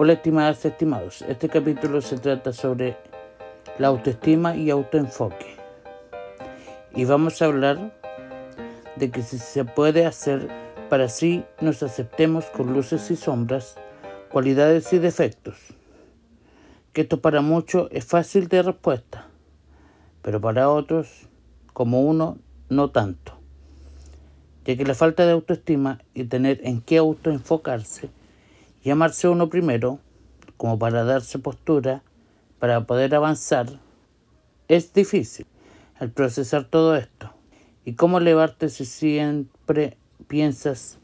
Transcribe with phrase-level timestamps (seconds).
[0.00, 2.96] Hola estimadas estimados, este capítulo se trata sobre
[3.80, 5.56] la autoestima y autoenfoque.
[6.94, 7.92] Y vamos a hablar
[8.94, 10.46] de que si se puede hacer
[10.88, 13.74] para así nos aceptemos con luces y sombras,
[14.30, 15.56] cualidades y defectos.
[16.92, 19.26] Que esto para muchos es fácil de respuesta,
[20.22, 21.26] pero para otros,
[21.72, 22.38] como uno,
[22.68, 23.32] no tanto.
[24.64, 28.10] Ya que la falta de autoestima y tener en qué autoenfocarse
[28.84, 29.98] Llamarse uno primero,
[30.56, 32.02] como para darse postura,
[32.58, 33.80] para poder avanzar,
[34.68, 35.46] es difícil
[35.98, 37.32] al procesar todo esto.
[37.84, 39.96] ¿Y cómo elevarte si siempre
[40.26, 40.98] piensas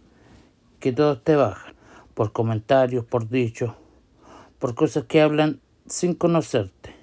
[0.80, 1.72] que todo te baja?
[2.14, 3.72] Por comentarios, por dichos,
[4.58, 6.94] por cosas que hablan sin conocerte,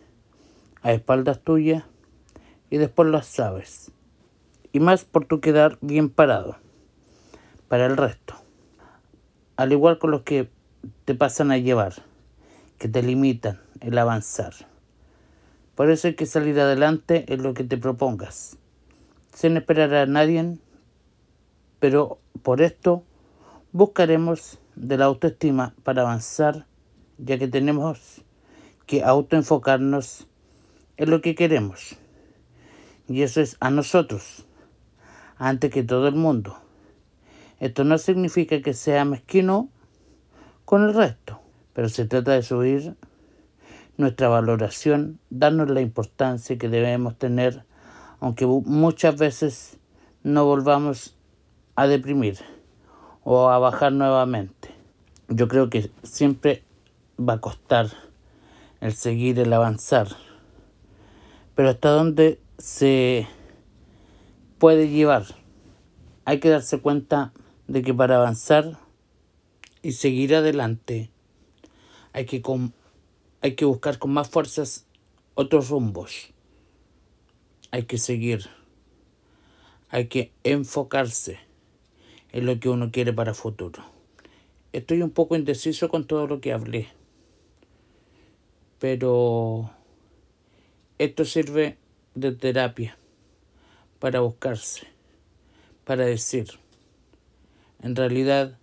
[0.82, 1.84] a espaldas tuyas
[2.70, 3.92] y después las sabes.
[4.72, 6.58] Y más por tu quedar bien parado
[7.68, 8.36] para el resto.
[9.58, 10.50] Al igual con los que
[11.06, 11.94] te pasan a llevar,
[12.78, 14.54] que te limitan el avanzar.
[15.76, 18.58] Por eso hay que salir adelante en lo que te propongas,
[19.34, 20.58] sin esperar a nadie,
[21.80, 23.04] pero por esto
[23.72, 26.66] buscaremos de la autoestima para avanzar,
[27.18, 28.24] ya que tenemos
[28.86, 30.28] que autoenfocarnos
[30.98, 31.96] en lo que queremos.
[33.08, 34.46] Y eso es a nosotros,
[35.38, 36.58] antes que todo el mundo.
[37.60, 39.70] Esto no significa que sea mezquino
[40.66, 41.40] con el resto,
[41.74, 42.96] pero se trata de subir
[43.98, 47.66] nuestra valoración, darnos la importancia que debemos tener,
[48.20, 49.78] aunque muchas veces
[50.24, 51.16] no volvamos
[51.76, 52.38] a deprimir
[53.24, 54.70] o a bajar nuevamente.
[55.28, 56.64] Yo creo que siempre
[57.20, 57.88] va a costar
[58.82, 60.08] el seguir, el avanzar,
[61.56, 63.28] pero hasta dónde se
[64.58, 65.26] puede llevar.
[66.26, 67.34] Hay que darse cuenta
[67.68, 68.78] de que para avanzar
[69.82, 71.10] y seguir adelante,
[72.14, 72.42] hay que,
[73.42, 74.86] hay que buscar con más fuerzas
[75.36, 76.32] otros rumbos.
[77.72, 78.50] Hay que seguir.
[79.90, 81.40] Hay que enfocarse
[82.32, 83.84] en lo que uno quiere para futuro.
[84.74, 86.88] Estoy un poco indeciso con todo lo que hablé.
[88.80, 89.72] Pero
[90.98, 91.78] esto sirve
[92.16, 92.98] de terapia
[94.00, 94.88] para buscarse,
[95.84, 96.48] para decir,
[97.82, 98.58] en realidad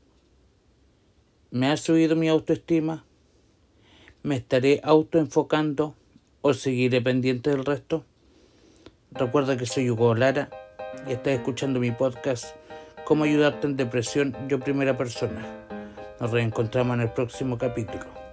[1.50, 3.06] ¿Me ha subido mi autoestima?
[4.22, 5.94] ¿Me estaré autoenfocando
[6.42, 8.04] o seguiré pendiente del resto?
[9.12, 10.50] Recuerda que soy Hugo Lara
[11.09, 12.54] y estás escuchando mi podcast
[13.06, 15.42] Cómo ayudarte en depresión yo primera persona.
[16.20, 18.28] Nos reencontramos en el próximo capítulo.